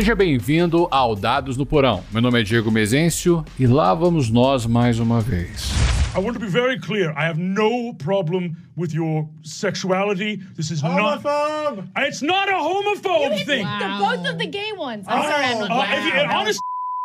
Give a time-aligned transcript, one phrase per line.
[0.00, 2.02] Seja bem-vindo ao Dados no Porão.
[2.10, 5.70] Meu nome é Diego Mezencio e lá vamos nós mais uma vez.
[6.16, 7.10] I want to be very clear.
[7.18, 10.38] I have no problem with your sexuality.
[10.56, 10.98] This is not.
[11.22, 11.84] Homophobe!
[11.98, 13.62] It's not a homophobe thing.
[13.66, 15.04] The both of the gay ones.
[15.06, 15.70] I'm sorry, I'm not.
[15.70, 16.40] Uh, if you- Wow.
[16.40, 16.60] honest,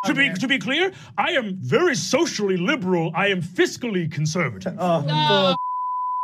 [0.05, 3.12] to be to be clear, I am very socially liberal.
[3.14, 4.73] I am fiscally conservative.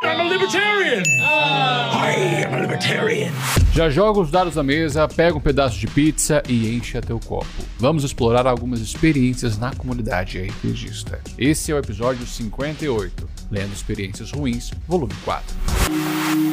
[0.04, 1.02] I'm a libertarian.
[1.20, 3.32] I am a libertarian.
[3.72, 7.46] Já joga os dados na mesa, pega um pedaço de pizza e enche teu copo.
[7.78, 11.20] Vamos explorar algumas experiências na comunidade RPGista.
[11.38, 16.51] Esse é o episódio 58, Lendo Experiências Ruins, volume 4.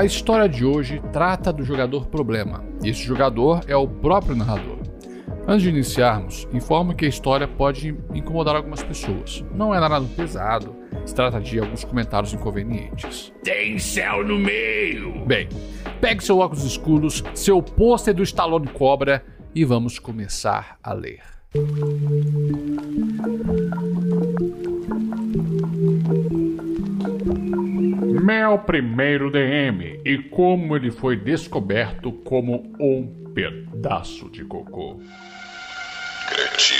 [0.00, 4.78] A história de hoje trata do jogador problema, esse jogador é o próprio narrador.
[5.46, 9.44] Antes de iniciarmos, informo que a história pode incomodar algumas pessoas.
[9.54, 13.30] Não é nada pesado, se trata de alguns comentários inconvenientes.
[13.44, 15.22] Tem céu no meio!
[15.26, 15.50] Bem,
[16.00, 19.22] pegue seu óculos escuros, seu pôster do Stallone Cobra
[19.54, 21.39] e vamos começar a ler.
[28.22, 35.02] Meu primeiro DM e como ele foi descoberto como um pedaço de cocô.
[36.28, 36.78] Cretino.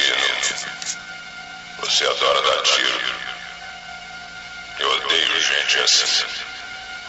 [1.81, 3.01] Você adora dar tiro.
[4.79, 6.27] Eu odeio gente assim.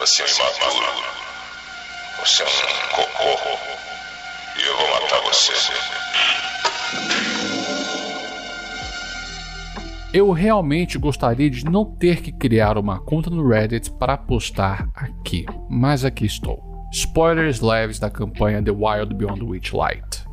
[0.00, 0.86] Você é imaturo.
[2.18, 2.50] Você é um
[2.88, 3.56] cocô.
[4.56, 5.52] E eu vou matar você.
[10.12, 15.46] Eu realmente gostaria de não ter que criar uma conta no Reddit para postar aqui,
[15.70, 16.62] mas aqui estou.
[16.92, 20.26] Spoilers leves da campanha The Wild Beyond Witchlight.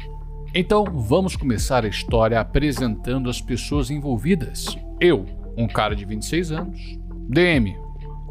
[0.54, 4.78] Então vamos começar a história apresentando as pessoas envolvidas.
[5.00, 5.26] Eu,
[5.58, 7.00] um cara de 26 anos.
[7.30, 7.78] DM,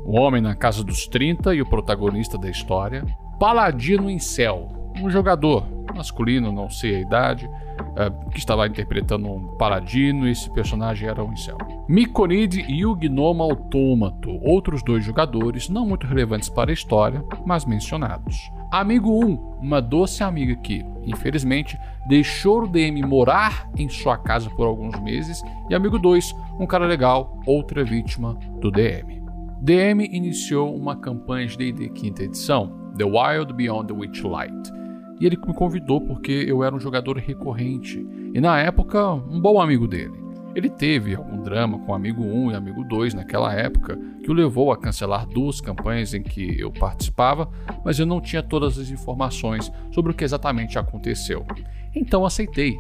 [0.05, 3.07] um homem na casa dos 30 e o protagonista da história.
[3.41, 7.51] Paladino em céu, um jogador masculino, não sei a idade,
[7.97, 11.59] eh, que estava interpretando um paladino e esse personagem era um incel.
[11.89, 17.65] Mikonid e o Gnomo Autômato, outros dois jogadores não muito relevantes para a história, mas
[17.65, 18.51] mencionados.
[18.71, 24.67] Amigo 1, uma doce amiga que, infelizmente, deixou o DM morar em sua casa por
[24.67, 29.23] alguns meses, e amigo 2, um cara legal, outra vítima do DM.
[29.61, 34.78] DM iniciou uma campanha de D&D quinta edição, The Wild Beyond the Witchlight,
[35.21, 39.61] e ele me convidou porque eu era um jogador recorrente e na época um bom
[39.61, 40.29] amigo dele.
[40.55, 44.73] Ele teve algum drama com amigo 1 e amigo 2 naquela época que o levou
[44.73, 47.49] a cancelar duas campanhas em que eu participava,
[47.85, 51.47] mas eu não tinha todas as informações sobre o que exatamente aconteceu.
[51.95, 52.77] Então aceitei.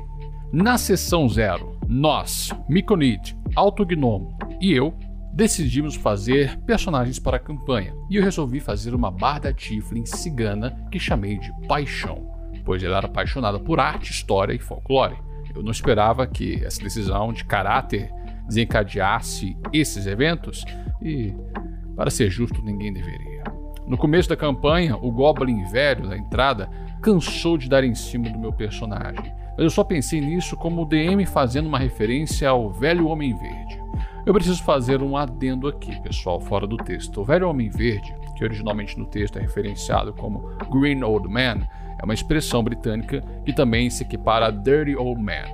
[0.52, 4.94] Na sessão zero, nós, Mikonid, Alto Gnomo e eu
[5.32, 10.98] decidimos fazer personagens para a campanha, e eu resolvi fazer uma barda Tiflin cigana que
[10.98, 12.30] chamei de Paixão,
[12.64, 15.16] pois ela era apaixonada por arte, história e folclore.
[15.54, 18.12] Eu não esperava que essa decisão de caráter
[18.46, 20.64] desencadeasse esses eventos,
[21.02, 21.34] e,
[21.96, 23.44] para ser justo, ninguém deveria.
[23.86, 26.68] No começo da campanha, o Goblin velho da entrada
[27.00, 30.84] cansou de dar em cima do meu personagem, mas eu só pensei nisso como o
[30.84, 33.87] DM fazendo uma referência ao velho Homem Verde.
[34.28, 37.22] Eu preciso fazer um adendo aqui, pessoal, fora do texto.
[37.22, 41.66] O velho Homem Verde, que originalmente no texto é referenciado como Green Old Man,
[41.98, 45.46] é uma expressão britânica que também se equipara a Dirty Old Man.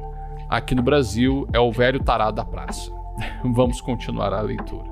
[0.48, 2.90] Aqui no Brasil é o velho tarado da praça.
[3.54, 4.90] Vamos continuar a leitura.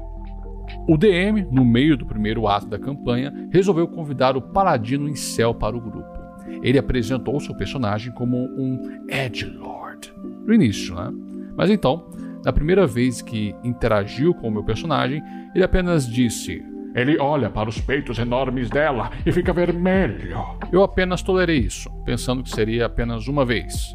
[0.86, 5.76] O DM, no meio do primeiro ato da campanha, resolveu convidar o Paladino Incel para
[5.76, 6.20] o grupo.
[6.62, 10.14] Ele apresentou seu personagem como um Edgelord
[10.46, 11.12] no início, né?
[11.56, 12.08] Mas então,
[12.44, 15.22] na primeira vez que interagiu com o meu personagem,
[15.54, 20.36] ele apenas disse: Ele olha para os peitos enormes dela e fica vermelho.
[20.72, 23.94] Eu apenas tolerei isso, pensando que seria apenas uma vez.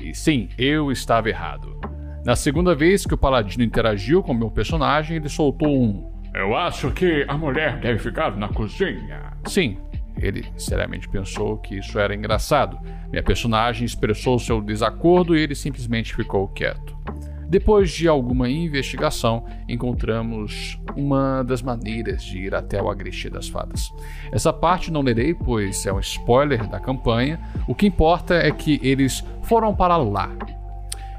[0.00, 1.78] E sim, eu estava errado.
[2.24, 6.90] Na segunda vez que o Paladino interagiu com meu personagem, ele soltou um: Eu acho
[6.92, 9.32] que a mulher deve ficar na cozinha.
[9.44, 9.76] Sim,
[10.16, 12.78] ele seriamente pensou que isso era engraçado.
[13.10, 17.01] Minha personagem expressou seu desacordo e ele simplesmente ficou quieto.
[17.48, 23.92] Depois de alguma investigação, encontramos uma das maneiras de ir até o Agreste das Fadas.
[24.30, 27.40] Essa parte não lerei, pois é um spoiler da campanha.
[27.68, 30.30] O que importa é que eles foram para lá.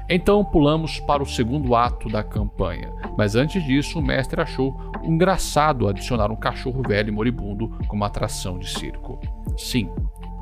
[0.08, 5.88] Então pulamos para o segundo ato da campanha, mas antes disso o mestre achou engraçado
[5.88, 9.18] adicionar um cachorro velho e moribundo como atração de circo.
[9.56, 9.88] Sim,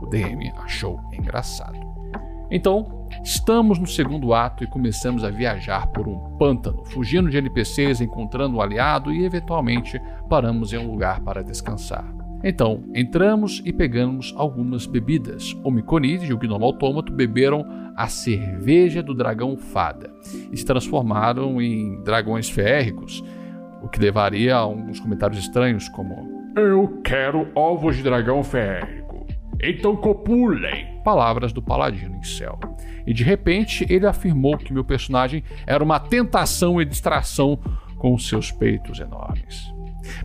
[0.01, 1.79] o DM achou engraçado.
[2.51, 8.01] Então, Estamos no segundo ato e começamos a viajar por um pântano, fugindo de NPCs,
[8.01, 12.05] encontrando um aliado e eventualmente paramos em um lugar para descansar.
[12.43, 15.57] Então, entramos e pegamos algumas bebidas.
[15.63, 17.65] O Miconide e o Gnomo Autômato beberam
[17.97, 20.11] a cerveja do dragão fada
[20.51, 23.23] e se transformaram em dragões férricos,
[23.81, 29.02] o que levaria a alguns comentários estranhos como Eu quero ovos de dragão férrico.
[29.63, 31.01] Então copulem.
[31.05, 32.59] palavras do paladino em céu.
[33.07, 37.59] E de repente ele afirmou que meu personagem era uma tentação e distração
[37.97, 39.73] com seus peitos enormes.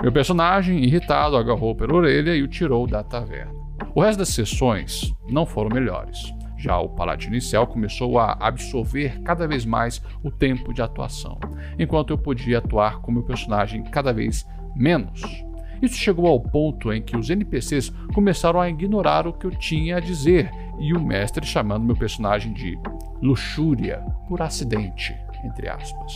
[0.01, 3.53] Meu personagem, irritado, agarrou pela orelha e o tirou da taverna.
[3.93, 6.33] O resto das sessões não foram melhores.
[6.57, 11.39] Já o paladino inicial começou a absorver cada vez mais o tempo de atuação,
[11.77, 15.46] enquanto eu podia atuar com meu personagem cada vez menos.
[15.81, 19.97] Isso chegou ao ponto em que os NPCs começaram a ignorar o que eu tinha
[19.97, 22.77] a dizer e o mestre chamando meu personagem de
[23.21, 26.13] luxúria por acidente, entre aspas.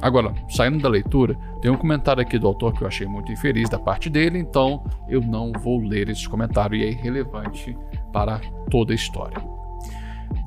[0.00, 3.68] Agora, saindo da leitura, tem um comentário aqui do autor que eu achei muito infeliz
[3.68, 7.76] da parte dele, então eu não vou ler esse comentário e é irrelevante
[8.12, 9.36] para toda a história.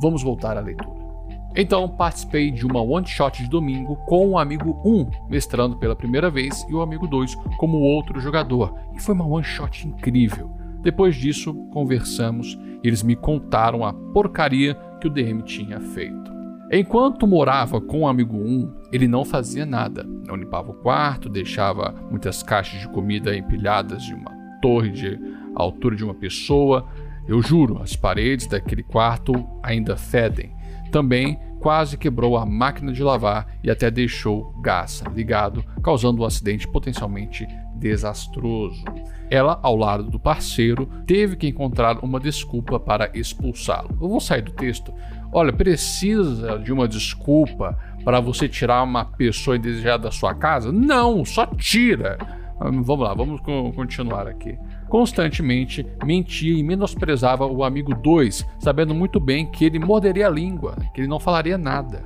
[0.01, 1.06] Vamos voltar à leitura.
[1.55, 6.29] Então, participei de uma one shot de domingo com o amigo 1 mestrando pela primeira
[6.29, 10.51] vez e o amigo 2 como outro jogador, e foi uma one shot incrível.
[10.81, 16.37] Depois disso, conversamos e eles me contaram a porcaria que o DM tinha feito.
[16.71, 20.03] Enquanto morava com o amigo 1, ele não fazia nada.
[20.03, 25.17] Não limpava o quarto, deixava muitas caixas de comida empilhadas de uma torre de
[25.55, 26.85] altura de uma pessoa.
[27.25, 29.33] Eu juro, as paredes daquele quarto
[29.63, 30.56] ainda fedem.
[30.91, 36.67] Também quase quebrou a máquina de lavar e até deixou gás ligado, causando um acidente
[36.67, 38.83] potencialmente desastroso.
[39.29, 43.89] Ela, ao lado do parceiro, teve que encontrar uma desculpa para expulsá-lo.
[44.01, 44.93] Eu vou sair do texto.
[45.31, 50.71] Olha, precisa de uma desculpa para você tirar uma pessoa indesejada da sua casa?
[50.71, 52.17] Não, só tira.
[52.59, 53.39] Vamos lá, vamos
[53.75, 54.57] continuar aqui.
[54.89, 60.75] Constantemente mentia e menosprezava o amigo 2, sabendo muito bem que ele morderia a língua,
[60.93, 62.03] que ele não falaria nada.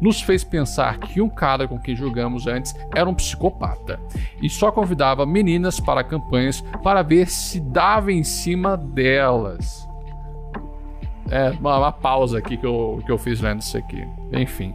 [0.00, 3.98] Nos fez pensar que um cara com quem jogamos antes era um psicopata
[4.42, 9.86] e só convidava meninas para campanhas para ver se dava em cima delas.
[11.30, 14.06] É, uma, uma pausa aqui que eu, que eu fiz lendo isso aqui.
[14.32, 14.74] Enfim.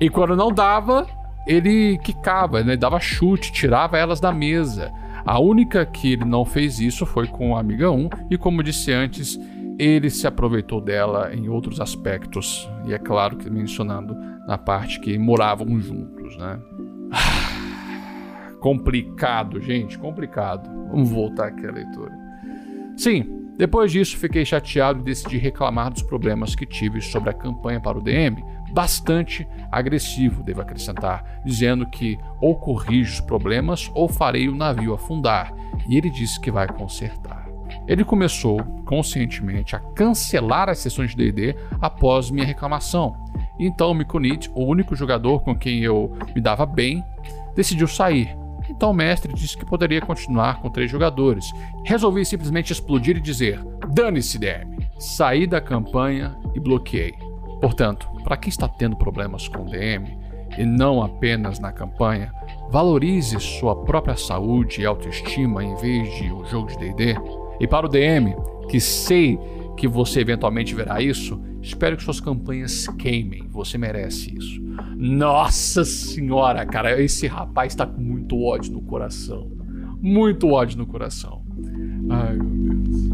[0.00, 1.06] E quando não dava,
[1.50, 2.76] ele quicava, né?
[2.76, 4.92] dava chute, tirava elas da mesa.
[5.26, 8.92] A única que ele não fez isso foi com a amiga 1, e como disse
[8.92, 9.36] antes,
[9.76, 14.14] ele se aproveitou dela em outros aspectos, e é claro que mencionando
[14.46, 16.60] na parte que moravam juntos, né?
[18.60, 20.70] complicado, gente, complicado.
[20.90, 22.12] Vamos voltar aqui à leitura.
[22.96, 27.80] Sim, depois disso, fiquei chateado e decidi reclamar dos problemas que tive sobre a campanha
[27.80, 34.48] para o DM, bastante agressivo, devo acrescentar, dizendo que ou corrijo os problemas ou farei
[34.48, 35.52] o navio afundar,
[35.88, 37.48] e ele disse que vai consertar.
[37.86, 43.16] Ele começou, conscientemente, a cancelar as sessões de DD após minha reclamação.
[43.58, 47.04] Então, Mikonit, o único jogador com quem eu me dava bem,
[47.54, 48.36] decidiu sair,
[48.70, 51.52] então o mestre disse que poderia continuar com três jogadores.
[51.84, 53.60] Resolvi simplesmente explodir e dizer:
[53.92, 54.88] dane-se, DM.
[54.98, 57.29] Saí da campanha e bloqueei.
[57.60, 60.18] Portanto, para quem está tendo problemas com DM,
[60.58, 62.32] e não apenas na campanha,
[62.70, 67.14] valorize sua própria saúde e autoestima em vez de um jogo de DD.
[67.60, 68.34] E para o DM,
[68.68, 69.38] que sei
[69.76, 73.46] que você eventualmente verá isso, espero que suas campanhas queimem.
[73.48, 74.60] Você merece isso.
[74.96, 79.50] Nossa senhora, cara, esse rapaz tá com muito ódio no coração.
[80.00, 81.42] Muito ódio no coração.
[82.08, 83.10] Ai, meu Deus.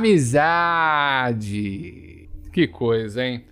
[0.00, 1.36] Amizade!
[2.50, 3.44] Que coisa, hein?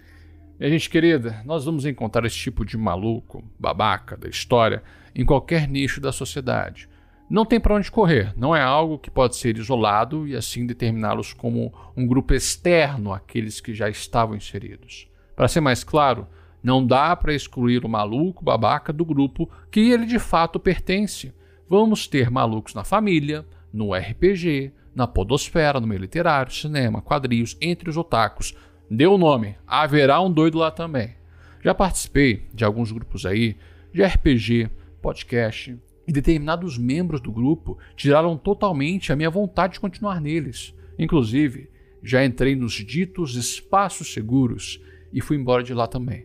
[0.59, 4.83] Minha gente querida, nós vamos encontrar esse tipo de maluco, babaca da história,
[5.15, 6.89] em qualquer nicho da sociedade.
[7.29, 11.35] Não tem para onde correr, não é algo que pode ser isolado e assim determiná-los
[11.35, 15.07] como um grupo externo àqueles que já estavam inseridos.
[15.37, 16.27] Para ser mais claro,
[16.63, 21.31] não dá para excluir o maluco babaca do grupo que ele de fato pertence.
[21.69, 27.89] Vamos ter malucos na família, no RPG, na podosfera, no meio literário, cinema, quadrinhos, entre
[27.89, 28.53] os otakus.
[28.91, 31.15] Deu o nome, haverá um doido lá também.
[31.63, 33.57] Já participei de alguns grupos aí,
[33.93, 34.69] de RPG,
[35.01, 40.75] podcast, E determinados membros do grupo tiraram totalmente a minha vontade de continuar neles.
[40.99, 41.71] Inclusive,
[42.03, 44.81] já entrei nos ditos espaços seguros
[45.13, 46.25] e fui embora de lá também.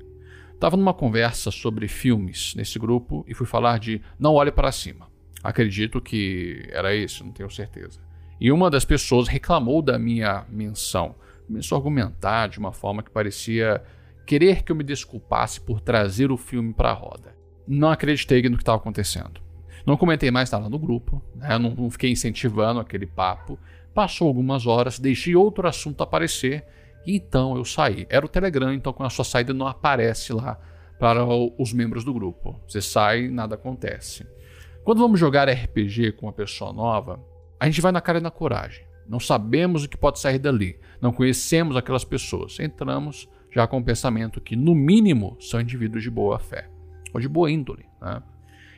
[0.53, 5.11] Estava numa conversa sobre filmes nesse grupo e fui falar de Não Olhe para Cima.
[5.43, 7.99] Acredito que era isso, não tenho certeza.
[8.43, 11.15] E uma das pessoas reclamou da minha menção,
[11.47, 13.81] começou a argumentar de uma forma que parecia
[14.25, 17.33] querer que eu me desculpasse por trazer o filme para a roda.
[17.65, 19.41] Não acreditei no que estava acontecendo.
[19.85, 21.57] Não comentei mais nada no grupo, né?
[21.57, 23.57] não, não fiquei incentivando aquele papo.
[23.93, 26.65] Passou algumas horas, deixei outro assunto aparecer
[27.05, 28.05] e então eu saí.
[28.09, 30.59] Era o Telegram, então com a sua saída não aparece lá
[30.99, 32.59] para os membros do grupo.
[32.67, 34.27] Você sai, nada acontece.
[34.83, 38.31] Quando vamos jogar RPG com uma pessoa nova, a gente vai na cara e na
[38.31, 38.85] coragem.
[39.07, 40.79] Não sabemos o que pode sair dali.
[41.01, 42.59] Não conhecemos aquelas pessoas.
[42.59, 46.69] Entramos já com o pensamento que, no mínimo, são indivíduos de boa fé
[47.13, 47.85] ou de boa índole.
[48.01, 48.21] Né?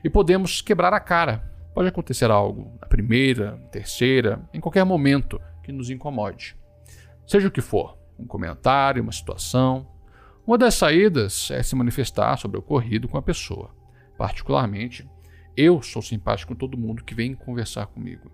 [0.03, 1.51] E podemos quebrar a cara.
[1.73, 6.55] Pode acontecer algo na primeira, terceira, em qualquer momento que nos incomode.
[7.27, 9.87] Seja o que for, um comentário, uma situação.
[10.45, 13.71] Uma das saídas é se manifestar sobre o ocorrido com a pessoa.
[14.17, 15.09] Particularmente,
[15.57, 18.31] eu sou simpático com todo mundo que vem conversar comigo.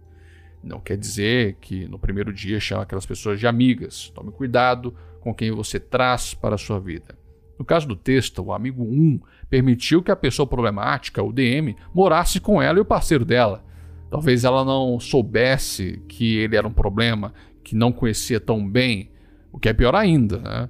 [0.64, 4.12] Não quer dizer que no primeiro dia chama aquelas pessoas de amigas.
[4.14, 7.18] Tome cuidado com quem você traz para a sua vida.
[7.58, 12.40] No caso do texto, o amigo 1 permitiu que a pessoa problemática, o DM, morasse
[12.40, 13.64] com ela e o parceiro dela.
[14.10, 19.12] Talvez ela não soubesse que ele era um problema, que não conhecia tão bem,
[19.52, 20.40] o que é pior ainda.
[20.40, 20.70] Né?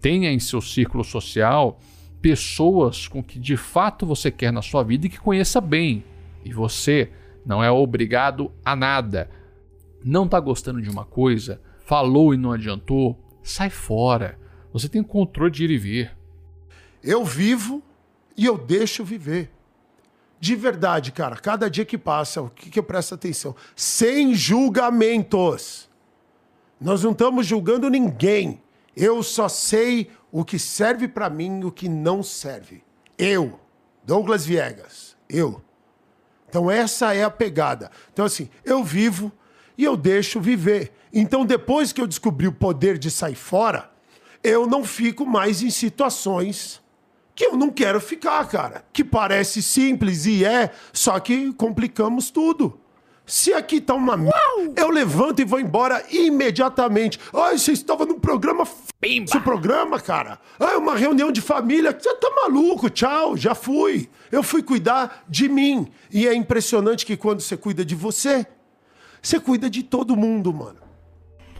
[0.00, 1.78] Tenha em seu círculo social
[2.20, 6.04] pessoas com que de fato você quer na sua vida e que conheça bem.
[6.44, 7.10] E você
[7.44, 9.30] não é obrigado a nada.
[10.04, 14.38] Não está gostando de uma coisa, falou e não adiantou, sai fora.
[14.72, 16.16] Você tem controle de ir e vir.
[17.02, 17.82] Eu vivo
[18.36, 19.50] e eu deixo viver.
[20.38, 23.54] De verdade, cara, cada dia que passa, o que, que eu presto atenção?
[23.76, 25.90] Sem julgamentos.
[26.80, 28.62] Nós não estamos julgando ninguém.
[28.96, 32.82] Eu só sei o que serve para mim e o que não serve.
[33.18, 33.60] Eu,
[34.02, 35.62] Douglas Viegas, eu.
[36.50, 37.90] Então essa é a pegada.
[38.12, 39.30] Então assim, eu vivo
[39.78, 40.92] e eu deixo viver.
[41.12, 43.88] Então depois que eu descobri o poder de sair fora,
[44.42, 46.82] eu não fico mais em situações
[47.36, 48.84] que eu não quero ficar, cara.
[48.92, 52.78] Que parece simples e é, só que complicamos tudo.
[53.26, 54.34] Se aqui tá uma merda,
[54.76, 57.18] eu levanto e vou embora imediatamente.
[57.32, 58.66] Ai, você estava no programa
[59.00, 59.30] Pimba.
[59.30, 60.38] Esse programa, cara.
[60.58, 61.96] Ah, uma reunião de família.
[61.96, 62.90] Você tá maluco?
[62.90, 64.08] Tchau, já fui.
[64.30, 65.88] Eu fui cuidar de mim.
[66.10, 68.46] E é impressionante que quando você cuida de você,
[69.22, 70.80] você cuida de todo mundo, mano.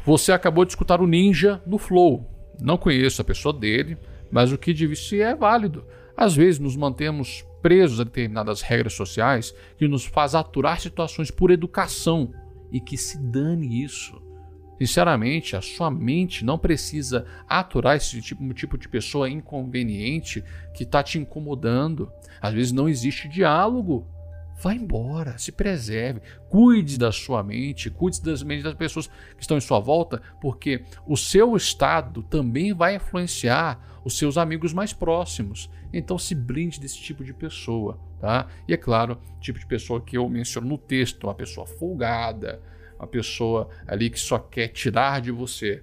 [0.04, 2.28] Você acabou de escutar o Ninja no Flow.
[2.60, 3.96] Não conheço a pessoa dele,
[4.30, 5.84] mas o que disse é válido.
[6.20, 11.50] Às vezes nos mantemos presos a determinadas regras sociais que nos faz aturar situações por
[11.50, 12.34] educação
[12.70, 14.20] e que se dane isso.
[14.78, 21.02] Sinceramente, a sua mente não precisa aturar esse tipo, tipo de pessoa inconveniente que está
[21.02, 22.12] te incomodando.
[22.38, 24.06] Às vezes não existe diálogo.
[24.60, 29.56] Vá embora, se preserve, cuide da sua mente, cuide das mentes das pessoas que estão
[29.56, 35.70] em sua volta, porque o seu estado também vai influenciar os seus amigos mais próximos.
[35.90, 38.48] Então se blinde desse tipo de pessoa, tá?
[38.68, 42.60] E é claro, tipo de pessoa que eu menciono no texto, uma pessoa folgada,
[42.98, 45.82] uma pessoa ali que só quer tirar de você.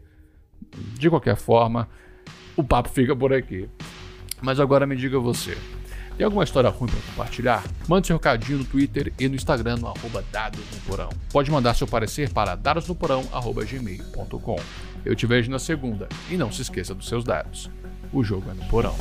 [1.00, 1.90] De qualquer forma,
[2.56, 3.68] o papo fica por aqui.
[4.40, 5.58] Mas agora me diga você,
[6.18, 7.64] tem alguma história ruim para compartilhar?
[7.88, 11.10] Mande seu recadinho no Twitter e no Instagram no arroba Dados no Porão.
[11.32, 14.56] Pode mandar seu parecer para dadosnoporão.gmail.com.
[15.06, 17.70] Eu te vejo na segunda e não se esqueça dos seus dados.
[18.12, 18.96] O jogo é no Porão.